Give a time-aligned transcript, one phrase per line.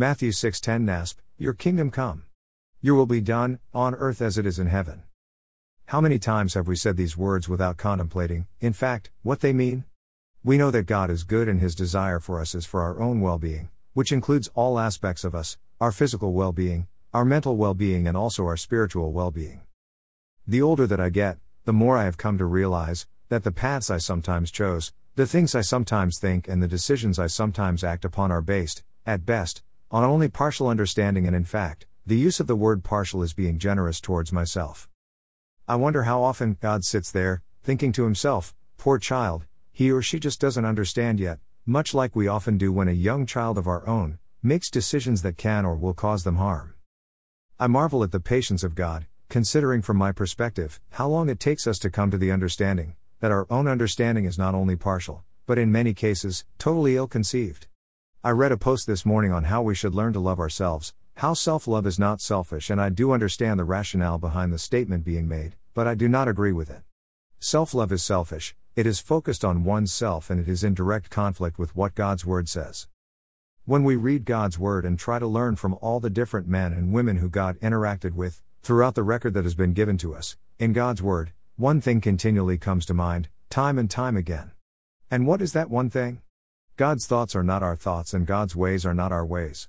[0.00, 2.22] Matthew 6:10 NASB, Your kingdom come.
[2.80, 5.02] Your will be done, on earth as it is in heaven.
[5.88, 9.84] How many times have we said these words without contemplating, in fact, what they mean?
[10.42, 13.20] We know that God is good and his desire for us is for our own
[13.20, 17.74] well being, which includes all aspects of us our physical well being, our mental well
[17.74, 19.60] being, and also our spiritual well being.
[20.46, 21.36] The older that I get,
[21.66, 25.54] the more I have come to realize that the paths I sometimes chose, the things
[25.54, 30.04] I sometimes think, and the decisions I sometimes act upon are based, at best, on
[30.04, 34.00] only partial understanding, and in fact, the use of the word partial is being generous
[34.00, 34.88] towards myself.
[35.66, 40.20] I wonder how often God sits there, thinking to himself, Poor child, he or she
[40.20, 43.86] just doesn't understand yet, much like we often do when a young child of our
[43.86, 46.74] own makes decisions that can or will cause them harm.
[47.58, 51.66] I marvel at the patience of God, considering from my perspective how long it takes
[51.66, 55.58] us to come to the understanding that our own understanding is not only partial, but
[55.58, 57.66] in many cases, totally ill conceived.
[58.22, 61.32] I read a post this morning on how we should learn to love ourselves, how
[61.32, 65.26] self love is not selfish, and I do understand the rationale behind the statement being
[65.26, 66.82] made, but I do not agree with it.
[67.38, 71.08] Self love is selfish, it is focused on one's self, and it is in direct
[71.08, 72.88] conflict with what God's Word says.
[73.64, 76.92] When we read God's Word and try to learn from all the different men and
[76.92, 80.74] women who God interacted with, throughout the record that has been given to us, in
[80.74, 84.50] God's Word, one thing continually comes to mind, time and time again.
[85.10, 86.20] And what is that one thing?
[86.80, 89.68] God's thoughts are not our thoughts, and God's ways are not our ways.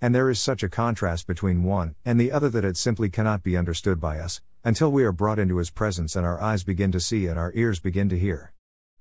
[0.00, 3.44] And there is such a contrast between one and the other that it simply cannot
[3.44, 6.90] be understood by us, until we are brought into His presence and our eyes begin
[6.90, 8.54] to see and our ears begin to hear.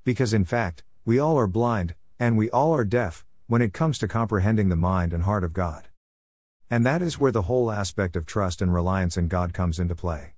[0.03, 3.97] Because in fact, we all are blind, and we all are deaf, when it comes
[3.97, 5.87] to comprehending the mind and heart of God.
[6.69, 9.95] And that is where the whole aspect of trust and reliance in God comes into
[9.95, 10.35] play.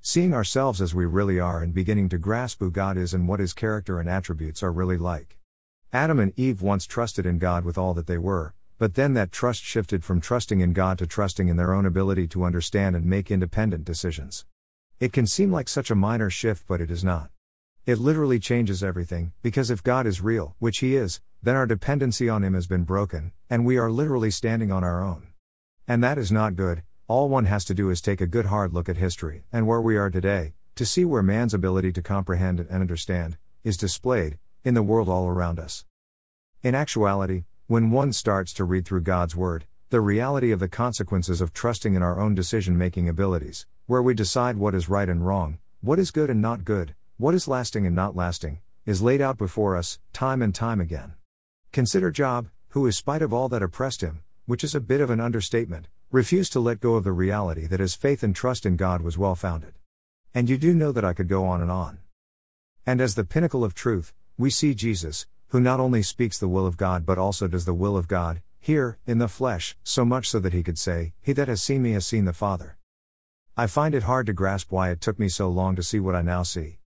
[0.00, 3.40] Seeing ourselves as we really are and beginning to grasp who God is and what
[3.40, 5.38] His character and attributes are really like.
[5.94, 9.30] Adam and Eve once trusted in God with all that they were, but then that
[9.30, 13.04] trust shifted from trusting in God to trusting in their own ability to understand and
[13.04, 14.46] make independent decisions.
[15.00, 17.28] It can seem like such a minor shift, but it is not.
[17.84, 22.26] It literally changes everything, because if God is real, which He is, then our dependency
[22.26, 25.26] on Him has been broken, and we are literally standing on our own.
[25.86, 28.72] And that is not good, all one has to do is take a good hard
[28.72, 32.60] look at history, and where we are today, to see where man's ability to comprehend
[32.60, 35.84] and understand is displayed in the world all around us.
[36.62, 41.40] In actuality, when one starts to read through God's Word, the reality of the consequences
[41.40, 45.26] of trusting in our own decision making abilities, where we decide what is right and
[45.26, 49.20] wrong, what is good and not good, what is lasting and not lasting, is laid
[49.20, 51.14] out before us, time and time again.
[51.72, 55.10] Consider Job, who, in spite of all that oppressed him, which is a bit of
[55.10, 58.76] an understatement, refused to let go of the reality that his faith and trust in
[58.76, 59.74] God was well founded.
[60.32, 61.98] And you do know that I could go on and on.
[62.86, 66.66] And as the pinnacle of truth, we see Jesus, who not only speaks the will
[66.66, 70.30] of God but also does the will of God, here, in the flesh, so much
[70.30, 72.78] so that he could say, He that has seen me has seen the Father.
[73.54, 76.14] I find it hard to grasp why it took me so long to see what
[76.14, 76.78] I now see.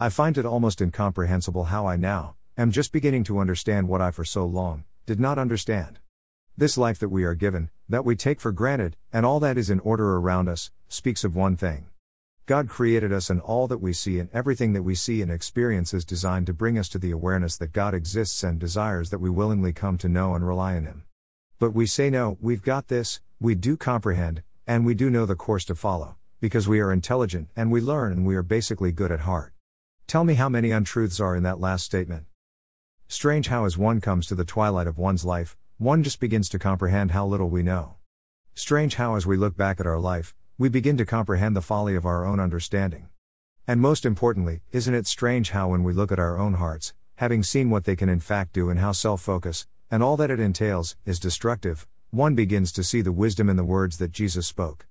[0.00, 4.10] I find it almost incomprehensible how I now am just beginning to understand what I
[4.10, 6.00] for so long did not understand.
[6.56, 9.70] This life that we are given, that we take for granted, and all that is
[9.70, 11.86] in order around us, speaks of one thing
[12.48, 15.92] God created us, and all that we see and everything that we see and experience
[15.92, 19.28] is designed to bring us to the awareness that God exists and desires that we
[19.28, 21.04] willingly come to know and rely on Him.
[21.58, 25.36] But we say, no, we've got this, we do comprehend, and we do know the
[25.36, 29.12] course to follow, because we are intelligent and we learn and we are basically good
[29.12, 29.52] at heart.
[30.06, 32.24] Tell me how many untruths are in that last statement.
[33.08, 36.58] Strange how, as one comes to the twilight of one's life, one just begins to
[36.58, 37.96] comprehend how little we know.
[38.54, 41.94] Strange how, as we look back at our life, we begin to comprehend the folly
[41.94, 43.08] of our own understanding.
[43.68, 47.44] And most importantly, isn't it strange how, when we look at our own hearts, having
[47.44, 50.40] seen what they can in fact do and how self focus, and all that it
[50.40, 54.88] entails, is destructive, one begins to see the wisdom in the words that Jesus spoke.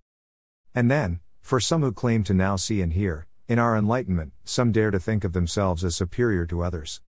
[0.74, 4.72] And then, for some who claim to now see and hear, in our enlightenment, some
[4.72, 7.02] dare to think of themselves as superior to others.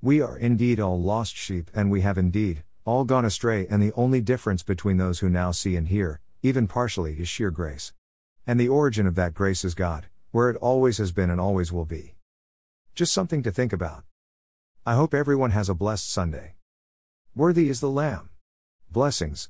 [0.00, 3.92] We are indeed all lost sheep, and we have indeed all gone astray, and the
[3.94, 7.92] only difference between those who now see and hear, even partially, is sheer grace.
[8.46, 11.72] And the origin of that grace is God, where it always has been and always
[11.72, 12.14] will be.
[12.94, 14.04] Just something to think about.
[14.84, 16.56] I hope everyone has a blessed Sunday.
[17.34, 18.28] Worthy is the Lamb.
[18.90, 19.48] Blessings.